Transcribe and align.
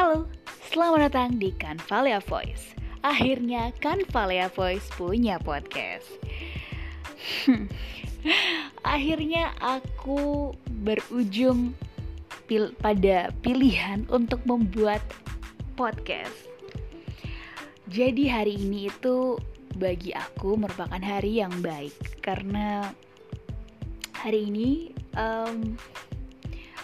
Halo, 0.00 0.24
selamat 0.72 1.12
datang 1.12 1.36
di 1.36 1.52
Kanvalia 1.60 2.24
Voice. 2.24 2.72
Akhirnya 3.04 3.68
Kanvalia 3.84 4.48
Voice 4.48 4.88
punya 4.96 5.36
podcast. 5.36 6.08
Akhirnya 8.96 9.52
aku 9.60 10.56
berujung 10.80 11.76
pil 12.48 12.72
pada 12.80 13.28
pilihan 13.44 14.08
untuk 14.08 14.40
membuat 14.48 15.04
podcast. 15.76 16.48
Jadi 17.92 18.24
hari 18.24 18.56
ini 18.56 18.88
itu 18.88 19.36
bagi 19.76 20.16
aku 20.16 20.56
merupakan 20.56 21.04
hari 21.04 21.44
yang 21.44 21.52
baik 21.60 22.24
karena 22.24 22.88
hari 24.16 24.48
ini 24.48 24.96
um, 25.12 25.76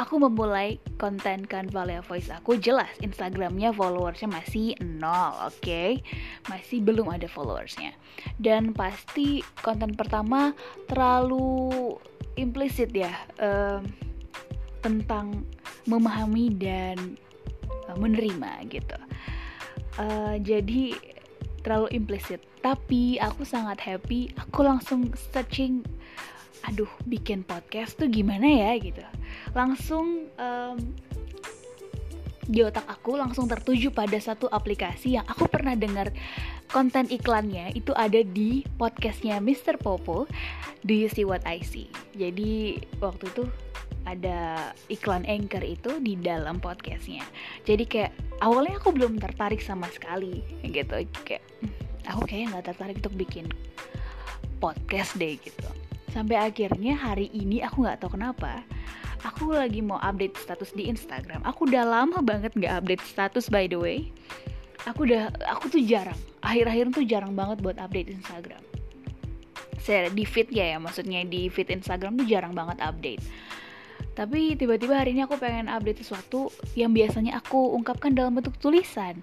aku 0.00 0.16
memulai 0.16 0.80
konten 0.96 1.44
Canvalia 1.44 2.00
Voice 2.00 2.32
aku 2.32 2.56
jelas 2.56 2.88
Instagramnya 3.04 3.76
followersnya 3.76 4.32
masih 4.32 4.72
nol 4.80 5.36
oke? 5.44 5.60
Okay? 5.60 6.00
masih 6.48 6.80
belum 6.80 7.12
ada 7.12 7.28
followersnya. 7.28 7.92
Dan 8.40 8.72
pasti 8.72 9.44
konten 9.60 9.92
pertama 9.92 10.56
terlalu 10.88 12.00
implisit 12.40 12.96
ya 12.96 13.12
uh, 13.44 13.84
tentang 14.80 15.44
memahami 15.84 16.48
dan 16.56 16.96
uh, 17.92 17.96
menerima 18.00 18.64
gitu. 18.72 18.96
Uh, 20.00 20.40
jadi 20.40 20.96
terlalu 21.60 21.92
implisit. 21.92 22.40
Tapi 22.64 23.20
aku 23.20 23.44
sangat 23.44 23.84
happy 23.84 24.32
aku 24.40 24.64
langsung 24.64 25.12
searching 25.12 25.84
aduh 26.66 26.90
bikin 27.08 27.42
podcast 27.42 27.96
tuh 27.96 28.08
gimana 28.10 28.44
ya 28.44 28.70
gitu. 28.76 29.02
Langsung 29.56 30.28
um, 30.36 30.76
di 32.50 32.66
otak 32.66 32.82
aku 32.90 33.14
langsung 33.14 33.46
tertuju 33.46 33.94
pada 33.94 34.18
satu 34.18 34.50
aplikasi 34.50 35.14
yang 35.14 35.26
aku 35.30 35.46
pernah 35.46 35.78
dengar 35.78 36.10
konten 36.66 37.06
iklannya 37.06 37.70
itu 37.78 37.94
ada 37.94 38.26
di 38.26 38.66
podcastnya 38.74 39.38
Mr. 39.38 39.78
Popo 39.78 40.26
Do 40.82 40.92
You 40.92 41.06
See 41.06 41.22
What 41.22 41.46
I 41.46 41.62
See. 41.62 41.86
Jadi 42.18 42.82
waktu 42.98 43.30
itu 43.30 43.44
ada 44.08 44.72
iklan 44.90 45.22
anchor 45.30 45.62
itu 45.62 46.02
di 46.02 46.18
dalam 46.18 46.58
podcastnya. 46.58 47.22
Jadi 47.62 47.84
kayak 47.86 48.12
awalnya 48.42 48.82
aku 48.82 48.90
belum 48.96 49.22
tertarik 49.22 49.62
sama 49.62 49.86
sekali 49.92 50.42
gitu. 50.66 51.06
Kayak 51.22 51.46
hmm, 51.62 52.10
aku 52.10 52.20
kayaknya 52.26 52.46
nggak 52.58 52.66
tertarik 52.74 52.96
untuk 52.98 53.14
bikin 53.14 53.46
podcast 54.60 55.16
deh 55.16 55.40
gitu 55.40 55.79
sampai 56.10 56.36
akhirnya 56.38 56.98
hari 56.98 57.30
ini 57.30 57.62
aku 57.62 57.86
nggak 57.86 58.02
tahu 58.02 58.18
kenapa 58.18 58.66
aku 59.24 59.52
lagi 59.52 59.84
mau 59.84 60.00
update 60.00 60.36
status 60.40 60.72
di 60.72 60.88
Instagram. 60.88 61.44
Aku 61.44 61.68
udah 61.68 61.84
lama 61.84 62.24
banget 62.24 62.56
nggak 62.56 62.84
update 62.84 63.04
status 63.04 63.52
by 63.52 63.68
the 63.68 63.76
way. 63.76 64.08
Aku 64.88 65.04
udah 65.04 65.28
aku 65.44 65.68
tuh 65.68 65.82
jarang 65.84 66.16
akhir-akhir 66.40 66.96
tuh 66.96 67.04
jarang 67.04 67.36
banget 67.36 67.60
buat 67.60 67.76
update 67.76 68.16
Instagram. 68.16 68.62
Saya 69.80 70.12
di 70.12 70.24
feed 70.24 70.52
ya 70.52 70.76
ya 70.76 70.78
maksudnya 70.80 71.24
di 71.24 71.48
feed 71.52 71.68
Instagram 71.72 72.16
tuh 72.16 72.26
jarang 72.28 72.56
banget 72.56 72.80
update. 72.80 73.24
Tapi 74.10 74.58
tiba-tiba 74.58 75.00
hari 75.00 75.16
ini 75.16 75.24
aku 75.24 75.40
pengen 75.40 75.70
update 75.70 76.04
sesuatu 76.04 76.52
yang 76.76 76.92
biasanya 76.92 77.40
aku 77.40 77.72
ungkapkan 77.72 78.12
dalam 78.12 78.36
bentuk 78.36 78.56
tulisan. 78.60 79.20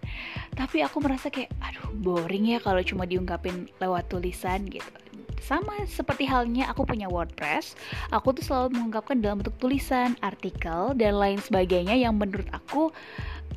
Tapi 0.53 0.81
aku 0.81 0.97
merasa 1.02 1.30
kayak 1.30 1.53
aduh 1.61 1.93
boring 1.93 2.58
ya 2.58 2.59
kalau 2.61 2.81
cuma 2.81 3.05
diungkapin 3.05 3.69
lewat 3.81 4.09
tulisan 4.09 4.65
gitu 4.69 5.06
sama 5.41 5.73
seperti 5.88 6.27
halnya 6.27 6.67
aku 6.69 6.83
punya 6.83 7.07
WordPress, 7.07 7.77
aku 8.11 8.35
tuh 8.38 8.43
selalu 8.43 8.77
mengungkapkan 8.77 9.17
dalam 9.21 9.39
bentuk 9.41 9.55
tulisan, 9.61 10.17
artikel, 10.19 10.93
dan 10.97 11.17
lain 11.17 11.39
sebagainya 11.39 11.95
yang 11.95 12.17
menurut 12.17 12.47
aku 12.52 12.91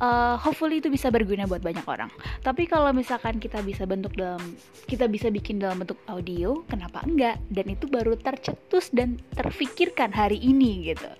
uh, 0.01 0.35
hopefully 0.41 0.81
itu 0.81 0.89
bisa 0.89 1.13
berguna 1.13 1.45
buat 1.45 1.61
banyak 1.61 1.85
orang. 1.85 2.09
Tapi 2.41 2.65
kalau 2.65 2.89
misalkan 2.91 3.37
kita 3.37 3.61
bisa 3.61 3.85
bentuk 3.85 4.17
dalam 4.17 4.41
kita 4.89 5.05
bisa 5.05 5.29
bikin 5.29 5.61
dalam 5.61 5.81
bentuk 5.81 6.01
audio, 6.09 6.65
kenapa 6.67 7.05
enggak? 7.05 7.37
Dan 7.47 7.73
itu 7.73 7.85
baru 7.87 8.17
tercetus 8.17 8.89
dan 8.91 9.21
terfikirkan 9.37 10.11
hari 10.11 10.41
ini 10.41 10.91
gitu 10.91 11.11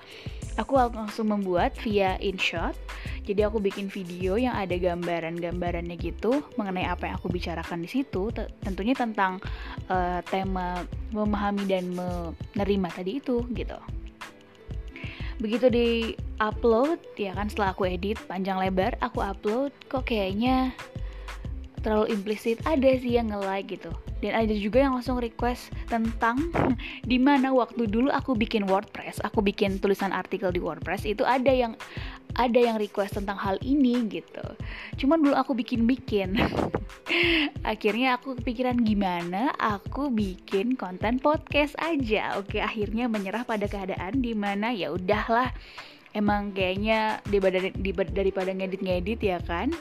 aku 0.57 0.75
langsung 0.75 1.31
membuat 1.31 1.75
via 1.79 2.19
InShot. 2.19 2.75
Jadi 3.22 3.45
aku 3.45 3.62
bikin 3.62 3.88
video 3.88 4.35
yang 4.35 4.57
ada 4.57 4.73
gambaran-gambarannya 4.75 5.95
gitu 6.01 6.41
mengenai 6.57 6.89
apa 6.89 7.07
yang 7.07 7.16
aku 7.22 7.29
bicarakan 7.29 7.85
di 7.85 7.89
situ. 7.89 8.34
Tentunya 8.66 8.97
tentang 8.97 9.38
uh, 9.88 10.19
tema 10.28 10.81
memahami 11.13 11.63
dan 11.69 11.94
menerima 11.94 12.88
tadi 12.91 13.22
itu 13.22 13.45
gitu. 13.53 13.78
Begitu 15.41 15.67
di 15.73 15.88
upload 16.38 17.01
ya 17.17 17.34
kan 17.34 17.50
setelah 17.50 17.73
aku 17.73 17.90
edit 17.90 18.17
panjang 18.29 18.61
lebar, 18.61 18.94
aku 19.01 19.25
upload 19.25 19.73
kok 19.90 20.06
kayaknya 20.06 20.73
terlalu 21.81 22.13
implisit 22.13 22.61
ada 22.63 22.87
sih 22.97 23.17
yang 23.17 23.33
nge-like 23.33 23.77
gitu. 23.77 23.91
Dan 24.21 24.37
ada 24.37 24.53
juga 24.53 24.85
yang 24.85 24.93
langsung 24.93 25.17
request 25.17 25.73
tentang 25.89 26.53
di 27.11 27.17
mana 27.17 27.49
waktu 27.51 27.89
dulu 27.89 28.13
aku 28.13 28.37
bikin 28.37 28.69
WordPress 28.69 29.21
aku 29.25 29.41
bikin 29.41 29.81
tulisan 29.81 30.13
artikel 30.13 30.53
di 30.53 30.61
WordPress 30.61 31.09
itu 31.09 31.25
ada 31.25 31.49
yang 31.49 31.73
ada 32.39 32.59
yang 32.59 32.79
request 32.79 33.19
tentang 33.19 33.35
hal 33.35 33.59
ini 33.59 34.07
gitu. 34.07 34.45
Cuman 34.95 35.19
belum 35.19 35.35
aku 35.35 35.51
bikin-bikin. 35.51 36.39
Akhirnya 37.71 38.15
aku 38.15 38.39
kepikiran 38.39 38.79
gimana 38.87 39.51
aku 39.59 40.07
bikin 40.07 40.79
konten 40.79 41.19
podcast 41.19 41.75
aja. 41.79 42.39
Oke 42.39 42.63
akhirnya 42.63 43.11
menyerah 43.11 43.43
pada 43.43 43.67
keadaan 43.67 44.23
di 44.23 44.31
mana 44.31 44.71
ya 44.71 44.95
udahlah. 44.95 45.51
Emang 46.11 46.51
kayaknya 46.51 47.23
daripada 47.27 48.51
ngedit-ngedit 48.51 49.19
ya 49.23 49.39
kan 49.39 49.71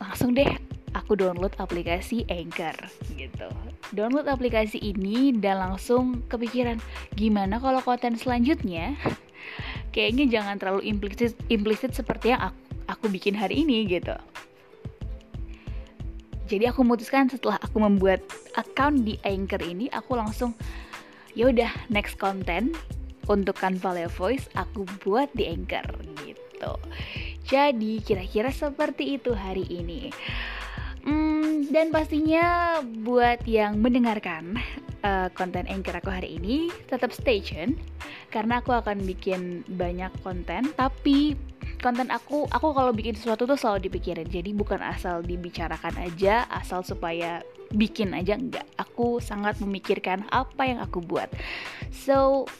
langsung 0.00 0.36
deh 0.36 0.48
aku 0.96 1.12
download 1.16 1.52
aplikasi 1.60 2.24
Anchor 2.32 2.74
gitu. 3.14 3.48
Download 3.92 4.26
aplikasi 4.26 4.80
ini 4.80 5.36
dan 5.36 5.60
langsung 5.60 6.24
kepikiran 6.32 6.80
gimana 7.14 7.60
kalau 7.60 7.84
konten 7.84 8.16
selanjutnya 8.16 8.96
kayaknya 9.94 10.40
jangan 10.40 10.56
terlalu 10.56 10.88
implisit 10.88 11.36
implisit 11.52 11.92
seperti 11.92 12.32
yang 12.32 12.50
aku, 12.50 12.58
aku 12.88 13.04
bikin 13.12 13.36
hari 13.36 13.62
ini 13.62 13.84
gitu. 13.86 14.16
Jadi 16.46 16.70
aku 16.70 16.86
memutuskan 16.86 17.26
setelah 17.26 17.58
aku 17.58 17.82
membuat 17.82 18.22
account 18.54 19.02
di 19.02 19.18
Anchor 19.26 19.60
ini 19.66 19.90
aku 19.90 20.14
langsung 20.14 20.54
ya 21.34 21.50
udah 21.50 21.68
next 21.90 22.16
konten 22.16 22.72
untuk 23.26 23.58
Canvalia 23.58 24.06
Voice 24.06 24.46
aku 24.54 24.86
buat 25.02 25.26
di 25.34 25.50
Anchor 25.50 25.84
gitu. 26.22 26.72
Jadi 27.46 28.02
kira-kira 28.02 28.50
seperti 28.50 29.18
itu 29.18 29.30
hari 29.30 29.62
ini. 29.70 30.10
Hmm, 31.06 31.70
dan 31.70 31.94
pastinya 31.94 32.78
buat 32.82 33.46
yang 33.46 33.78
mendengarkan 33.78 34.58
uh, 35.06 35.28
konten 35.30 35.66
anchor 35.70 35.94
aku 35.94 36.10
hari 36.10 36.34
ini 36.38 36.70
tetap 36.90 37.14
stay 37.14 37.38
tune 37.38 37.78
karena 38.34 38.58
aku 38.58 38.74
akan 38.74 39.06
bikin 39.06 39.62
banyak 39.78 40.10
konten 40.26 40.66
tapi 40.74 41.38
konten 41.78 42.10
aku 42.10 42.50
aku 42.50 42.74
kalau 42.74 42.90
bikin 42.90 43.14
sesuatu 43.14 43.46
tuh 43.46 43.54
selalu 43.54 43.86
dipikirin 43.86 44.26
jadi 44.26 44.50
bukan 44.50 44.82
asal 44.82 45.22
dibicarakan 45.22 45.94
aja 46.02 46.50
asal 46.50 46.82
supaya 46.82 47.46
bikin 47.70 48.14
aja 48.18 48.34
enggak 48.34 48.66
aku 48.74 49.22
sangat 49.22 49.58
memikirkan 49.62 50.26
apa 50.34 50.66
yang 50.66 50.82
aku 50.82 50.98
buat 50.98 51.30
so 51.94 52.50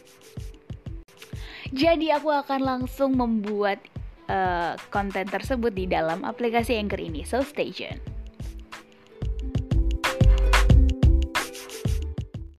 jadi 1.74 2.22
aku 2.22 2.30
akan 2.30 2.62
langsung 2.62 3.18
membuat 3.18 3.82
uh, 4.30 4.74
konten 4.90 5.26
tersebut 5.26 5.72
di 5.74 5.86
dalam 5.90 6.22
aplikasi 6.22 6.78
Anchor 6.78 7.00
ini. 7.00 7.22
So 7.26 7.42
stay 7.42 7.70
tune 7.70 8.15